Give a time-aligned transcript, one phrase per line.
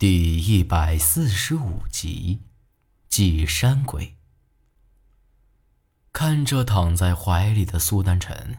[0.00, 2.40] 第一百四十五集，
[3.10, 4.16] 祭山鬼。
[6.10, 8.56] 看着躺在怀里的苏丹晨，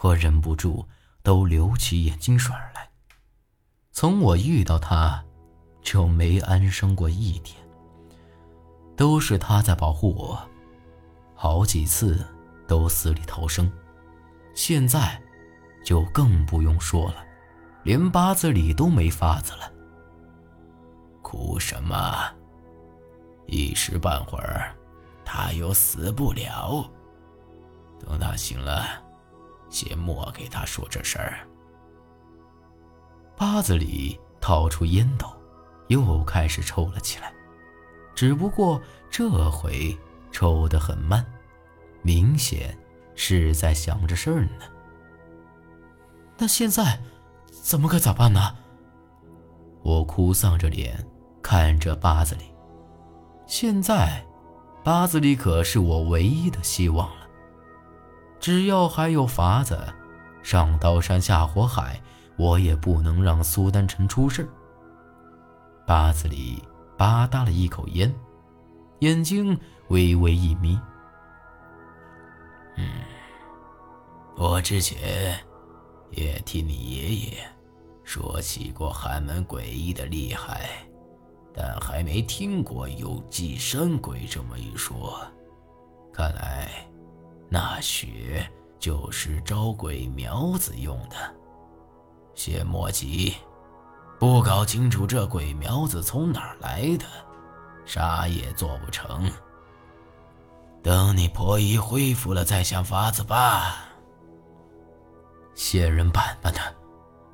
[0.00, 0.88] 我忍不住
[1.22, 2.90] 都流起眼睛水来。
[3.92, 5.24] 从我遇到他，
[5.82, 7.56] 就没安生过一天。
[8.96, 10.50] 都是他在保护我，
[11.36, 12.26] 好几次
[12.66, 13.70] 都死里逃生，
[14.52, 15.22] 现在
[15.84, 17.24] 就更不用说了，
[17.84, 19.75] 连八字里都没法子了。
[21.26, 22.32] 哭什么？
[23.46, 24.72] 一时半会儿，
[25.24, 26.88] 他又死不了。
[27.98, 28.86] 等他醒了，
[29.68, 31.44] 先莫给他说这事儿。
[33.36, 35.26] 八子里掏出烟斗，
[35.88, 37.32] 又开始抽了起来，
[38.14, 38.80] 只不过
[39.10, 39.98] 这回
[40.30, 41.26] 抽得很慢，
[42.02, 42.78] 明显
[43.16, 44.64] 是在想着事儿呢。
[46.38, 47.02] 那现在，
[47.50, 48.54] 怎么该咋办呢？
[49.82, 51.04] 我哭丧着脸。
[51.48, 52.52] 看着八子里，
[53.46, 54.20] 现在，
[54.82, 57.28] 八子里可是我唯一的希望了。
[58.40, 59.78] 只要还有法子，
[60.42, 62.02] 上刀山下火海，
[62.36, 64.48] 我也不能让苏丹臣出事。
[65.86, 66.60] 八子里
[66.98, 68.12] 吧嗒了一口烟，
[68.98, 70.76] 眼睛微微一眯。
[72.76, 72.88] 嗯，
[74.36, 75.38] 我之前
[76.10, 77.38] 也听你爷爷
[78.02, 80.68] 说起过寒门诡异的厉害。
[81.56, 85.18] 但还没听过有寄生鬼这么一说，
[86.12, 86.70] 看来
[87.48, 88.46] 那血
[88.78, 91.16] 就是招鬼苗子用的。
[92.34, 93.34] 先莫急，
[94.20, 97.06] 不搞清楚这鬼苗子从哪儿来的，
[97.86, 99.30] 啥也做不成。
[100.82, 103.88] 等你婆姨恢复了再想法子吧。
[105.54, 106.60] 仙人板板的，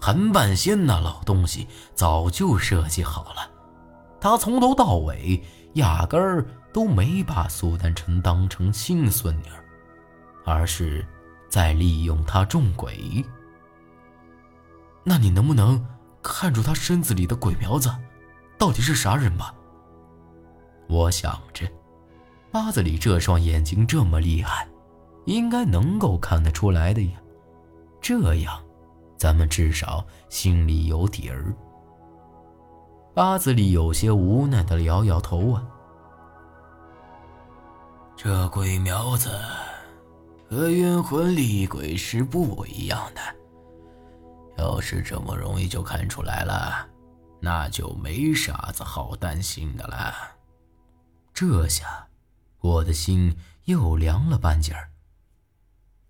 [0.00, 3.50] 韩半仙那老东西早就设计好了。
[4.22, 5.42] 他从头到尾
[5.72, 9.46] 压根儿都没把苏丹臣当成亲孙女，
[10.44, 11.04] 而是
[11.48, 13.24] 在利用他中鬼。
[15.02, 15.84] 那你能不能
[16.22, 17.92] 看出他身子里的鬼苗子
[18.56, 19.52] 到底是啥人吧？
[20.86, 21.68] 我想着，
[22.52, 24.68] 八子里这双眼睛这么厉害，
[25.26, 27.20] 应该能够看得出来的呀。
[28.00, 28.62] 这样，
[29.16, 31.52] 咱们至少心里有底儿。
[33.14, 35.62] 八子里有些无奈的摇摇头啊，
[38.16, 39.30] 这鬼苗子
[40.48, 43.20] 和冤魂厉鬼是不一样的。
[44.56, 46.88] 要是这么容易就看出来了，
[47.38, 50.14] 那就没啥子好担心的了。
[51.34, 52.06] 这下
[52.60, 54.88] 我的心又凉了半截儿。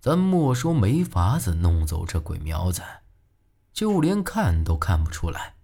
[0.00, 2.80] 咱莫说没法子弄走这鬼苗子，
[3.72, 5.54] 就连看都看不出来。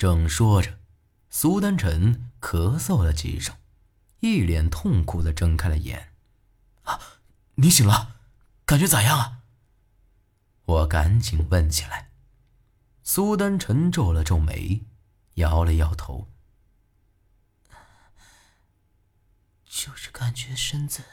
[0.00, 0.78] 正说着，
[1.28, 3.54] 苏丹臣咳嗽了几声，
[4.20, 6.14] 一脸痛苦的睁开了眼。
[6.84, 6.98] “啊，
[7.56, 8.16] 你醒了，
[8.64, 9.42] 感觉咋样啊？”
[10.64, 12.12] 我赶紧问起来。
[13.02, 14.86] 苏丹臣皱了皱眉，
[15.34, 16.30] 摇了摇头
[19.68, 21.04] ：“就是感觉身子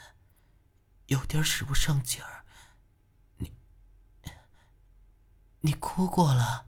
[1.08, 2.46] 有点使不上劲儿。
[3.36, 3.52] 你，
[5.60, 6.64] 你哭过了？”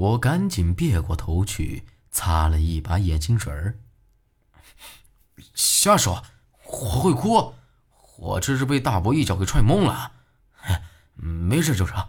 [0.00, 3.78] 我赶紧别过头去，擦了一把眼睛水儿。
[5.52, 6.24] 瞎说，
[6.64, 7.52] 我会哭，
[8.16, 10.12] 我这是被大伯一脚给踹懵了，
[11.12, 12.02] 没事就成。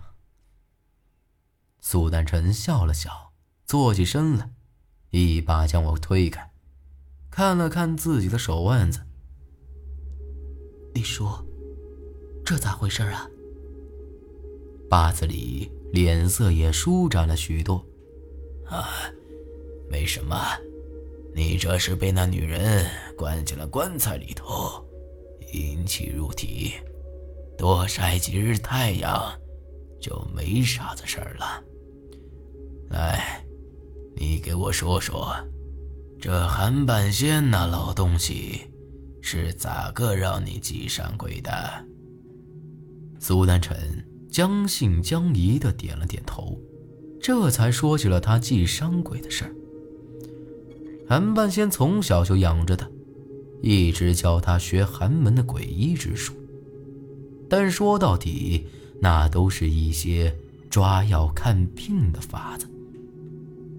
[1.82, 3.34] 苏丹臣笑了笑，
[3.66, 4.50] 坐起身来，
[5.10, 6.50] 一把将我推开，
[7.30, 9.06] 看了看自己的手腕子。
[10.96, 11.46] 你说，
[12.46, 13.28] 这咋回事啊？
[14.90, 15.70] 八子里。
[15.92, 17.86] 脸色也舒展了许多，
[18.66, 18.88] 啊，
[19.90, 20.38] 没什么，
[21.36, 22.86] 你这是被那女人
[23.18, 24.84] 关进了棺材里头，
[25.54, 26.74] 阴气入体，
[27.58, 29.38] 多晒几日太阳，
[30.00, 31.64] 就没啥子事儿了。
[32.90, 33.44] 来，
[34.16, 35.36] 你给我说说，
[36.20, 38.62] 这韩半仙那老东西
[39.22, 41.52] 是咋个让你祭山鬼的？
[43.20, 44.11] 苏丹臣。
[44.32, 46.58] 将信将疑的点了点头，
[47.22, 49.54] 这才说起了他祭山鬼的事儿。
[51.08, 52.90] 韩半仙从小就养着他，
[53.62, 56.34] 一直教他学寒门的诡异之术，
[57.50, 58.66] 但说到底，
[59.02, 60.34] 那都是一些
[60.70, 62.66] 抓药看病的法子，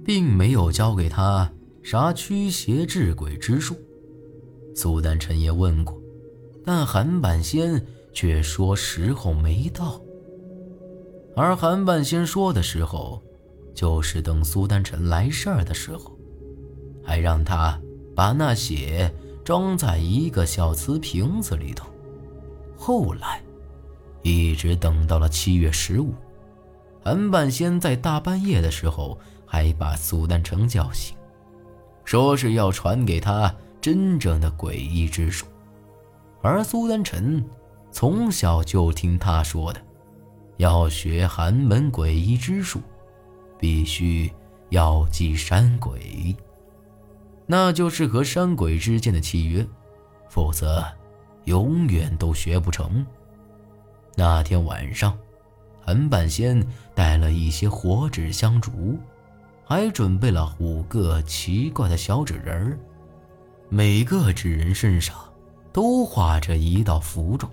[0.05, 1.51] 并没有教给他
[1.83, 3.75] 啥驱邪治鬼之术。
[4.75, 5.99] 苏丹臣也问过，
[6.63, 7.83] 但韩半仙
[8.13, 9.99] 却说时候没到。
[11.35, 13.23] 而韩半仙说的时候，
[13.75, 16.17] 就是等苏丹臣来事儿的时候，
[17.03, 17.81] 还让他
[18.15, 19.11] 把那血
[19.43, 21.89] 装在一个小瓷瓶子里头。
[22.77, 23.41] 后来，
[24.23, 26.13] 一直等到了七月十五，
[27.03, 31.17] 韩半仙在大半夜的时候，还把苏丹成叫醒，
[32.05, 35.47] 说是要传给他真正的诡异之术。
[36.43, 37.43] 而苏丹臣
[37.91, 39.81] 从小就听他说的。
[40.63, 42.81] 要学寒门诡异之术，
[43.59, 44.31] 必须
[44.69, 46.37] 要祭山鬼，
[47.47, 49.67] 那就是和山鬼之间的契约，
[50.29, 50.85] 否则
[51.47, 53.05] 永远都学不成。
[54.15, 55.19] 那天晚上，
[55.85, 58.97] 韩半仙带了一些火纸香烛，
[59.65, 62.79] 还准备了五个奇怪的小纸人儿，
[63.69, 65.17] 每个纸人身上
[65.73, 67.51] 都画着一道符咒，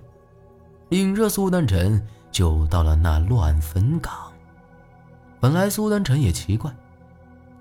[0.90, 2.00] 领着苏丹臣。
[2.30, 4.12] 就到了那乱坟岗。
[5.40, 6.70] 本来苏丹臣也奇怪，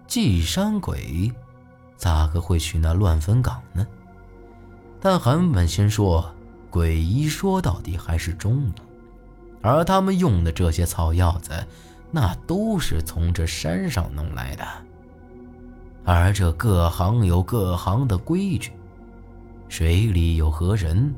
[0.08, 1.32] 祭山鬼
[1.96, 3.88] 咋个会去那乱坟岗呢？
[5.00, 6.30] 但韩本仙说，
[6.70, 8.74] 鬼医说到底还是中医，
[9.62, 11.52] 而他们用的这些草药子，
[12.12, 14.66] 那都是从这山上弄来的。
[16.04, 18.72] 而这各行有各行的规矩，
[19.68, 21.14] 水里有河人，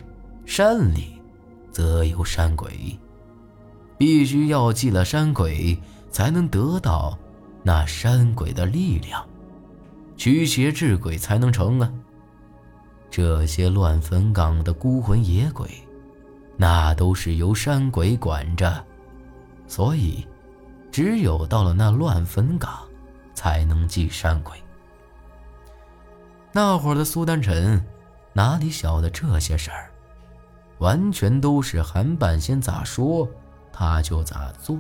[0.46, 1.20] 山里
[1.72, 3.00] 则有山鬼。
[4.02, 7.16] 必须要祭了山鬼，才能得到
[7.62, 9.24] 那山鬼的力量，
[10.18, 11.94] 驱邪治鬼才能成啊！
[13.12, 15.70] 这些乱坟岗的孤魂野鬼，
[16.58, 18.84] 那都是由山鬼管着，
[19.68, 20.26] 所以
[20.92, 22.80] 只有到了那乱坟岗，
[23.36, 24.58] 才能祭山鬼。
[26.52, 27.80] 那会儿的苏丹臣
[28.34, 29.92] 哪里晓得这些事儿，
[30.80, 33.30] 完全都是韩半仙咋说。
[33.82, 34.78] 他就咋做。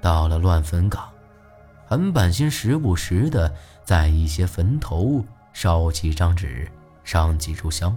[0.00, 1.06] 到了乱坟岗，
[1.86, 3.54] 韩半仙时不时的
[3.84, 5.22] 在一些坟头
[5.52, 6.66] 烧几张纸，
[7.04, 7.94] 上几炷香，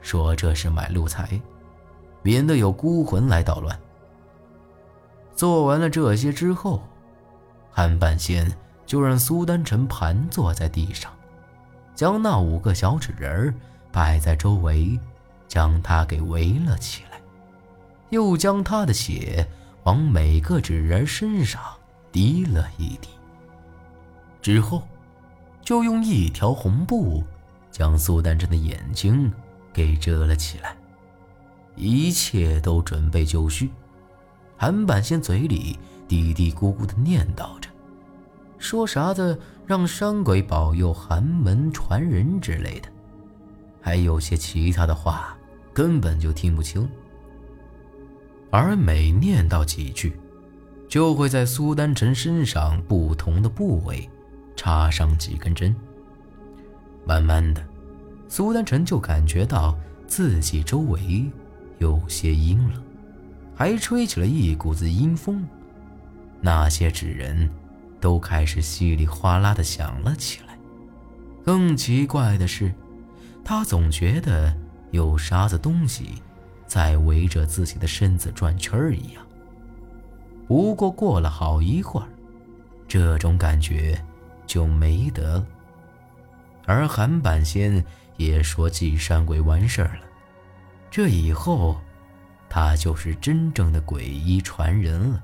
[0.00, 1.38] 说这是买路财，
[2.22, 3.78] 免得有孤魂来捣乱。
[5.36, 6.82] 做完了这些之后，
[7.70, 8.50] 韩半仙
[8.86, 11.12] 就让苏丹臣盘坐在地上，
[11.94, 13.54] 将那五个小纸人
[13.92, 14.98] 摆在周围，
[15.46, 17.13] 将他给围了起来。
[18.10, 19.46] 又将他的血
[19.84, 21.60] 往每个纸人身上
[22.12, 23.08] 滴了一滴，
[24.40, 24.82] 之后，
[25.62, 27.24] 就用一条红布
[27.70, 29.32] 将苏丹真的眼睛
[29.72, 30.76] 给遮了起来。
[31.76, 33.68] 一切都准备就绪，
[34.56, 37.68] 韩半仙嘴里嘀嘀咕咕的念叨着，
[38.58, 39.36] 说啥子
[39.66, 42.88] 让山鬼保佑寒门传人之类的，
[43.80, 45.36] 还有些其他的话，
[45.72, 46.88] 根本就听不清。
[48.56, 50.16] 而每念叨几句，
[50.88, 54.08] 就会在苏丹臣身上不同的部位
[54.54, 55.74] 插上几根针。
[57.04, 57.60] 慢慢的，
[58.28, 61.28] 苏丹臣就感觉到自己周围
[61.78, 62.80] 有些阴冷，
[63.56, 65.44] 还吹起了一股子阴风。
[66.40, 67.50] 那些纸人
[68.00, 70.56] 都开始稀里哗啦的响了起来。
[71.44, 72.72] 更奇怪的是，
[73.44, 74.56] 他总觉得
[74.92, 76.22] 有啥子东西。
[76.66, 79.24] 在围着自己的身子转圈儿一样。
[80.46, 82.08] 不过过了好一会儿，
[82.86, 83.98] 这种感觉
[84.46, 85.44] 就没得。
[86.66, 87.84] 而韩半仙
[88.16, 90.02] 也说祭山鬼完事儿了，
[90.90, 91.78] 这以后，
[92.48, 95.22] 他就是真正的鬼医传人了。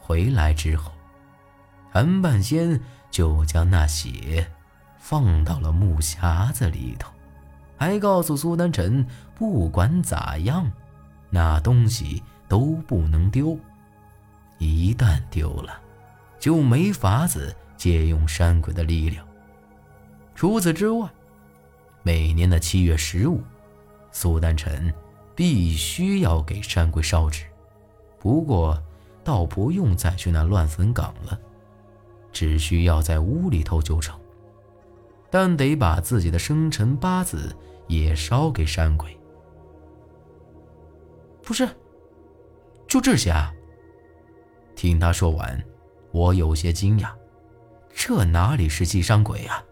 [0.00, 0.90] 回来之后，
[1.92, 2.80] 韩半仙
[3.10, 4.50] 就将那血
[4.98, 7.13] 放到了木匣子里头。
[7.76, 10.70] 还告诉苏丹臣，不管咋样，
[11.30, 13.58] 那东西都不能丢。
[14.58, 15.80] 一旦丢了，
[16.38, 19.26] 就没法子借用山鬼的力量。
[20.34, 21.08] 除此之外，
[22.02, 23.40] 每年的七月十五，
[24.12, 24.92] 苏丹臣
[25.34, 27.44] 必须要给山鬼烧纸。
[28.18, 28.80] 不过，
[29.22, 31.38] 倒不用再去那乱坟岗了，
[32.32, 34.18] 只需要在屋里头就成。
[35.34, 37.52] 但得把自己的生辰八字。
[37.88, 39.14] 也烧给山鬼？
[41.42, 41.68] 不是，
[42.88, 43.52] 就这些啊？
[44.74, 45.62] 听他说完，
[46.12, 47.10] 我有些惊讶，
[47.94, 49.62] 这哪里是祭山鬼啊？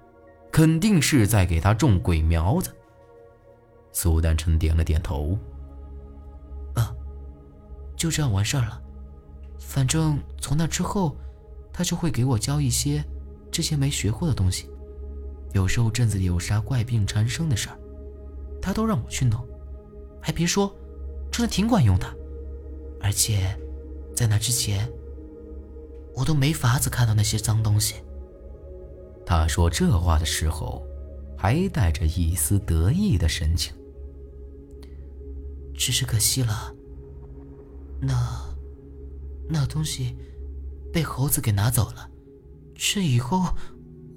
[0.51, 2.71] 肯定是在给他种鬼苗子。
[3.93, 5.39] 苏丹臣点了点头。
[6.75, 6.95] 啊，
[7.97, 8.83] 就这样完事儿了。
[9.59, 11.17] 反正从那之后，
[11.73, 13.03] 他就会给我教一些
[13.51, 14.69] 之前没学过的东西。
[15.53, 17.79] 有时候镇子里有啥怪病缠身的事儿。
[18.61, 19.45] 他都让我去弄，
[20.21, 20.73] 还别说，
[21.33, 22.07] 真的挺管用的。
[23.01, 23.59] 而且
[24.15, 24.89] 在那之前，
[26.15, 27.97] 我都没法子看到那些脏东西。
[29.27, 30.87] 他说这话的时候，
[31.37, 33.75] 还带着一丝得意的神情。
[35.75, 36.73] 只是可惜了，
[38.01, 38.15] 那
[39.49, 40.17] 那东西
[40.93, 42.09] 被猴子给拿走了。
[42.77, 43.43] 这以后，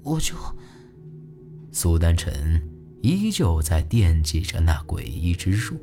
[0.04, 0.36] 我就……
[1.78, 2.58] 苏丹臣
[3.02, 5.76] 依旧在惦记着那诡异之术，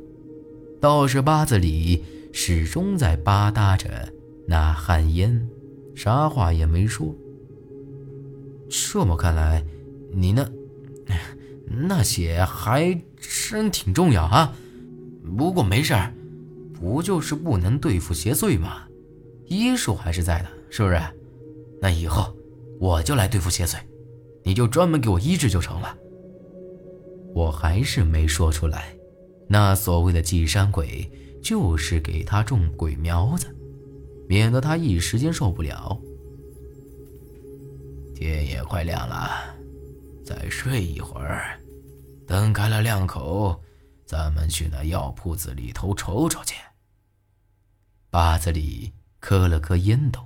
[0.82, 4.12] 道士八字里始终在吧嗒着
[4.48, 5.48] 那旱烟，
[5.94, 7.16] 啥话也没说。
[8.68, 9.64] 这么看来，
[10.12, 10.50] 你那
[11.68, 14.52] 那血还真挺重要啊。
[15.38, 16.12] 不过没事儿，
[16.74, 18.88] 不就是不能对付邪祟吗？
[19.46, 21.00] 医术还是在的，是不是？
[21.80, 22.36] 那以后
[22.80, 23.78] 我就来对付邪祟。
[24.44, 25.98] 你就专门给我医治就成了。
[27.34, 28.96] 我还是没说出来，
[29.48, 31.10] 那所谓的祭山鬼
[31.42, 33.48] 就是给他种鬼苗子，
[34.28, 36.00] 免得他一时间受不了。
[38.16, 39.56] 天也快亮了，
[40.24, 41.60] 再睡一会儿，
[42.28, 43.60] 等开了两口，
[44.06, 46.56] 咱们去那药铺子里头瞅瞅去。
[48.10, 50.20] 八子里磕了磕烟斗。